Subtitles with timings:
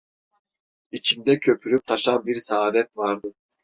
[0.91, 3.33] İçinde köpürüp taşan bir saadet vardı.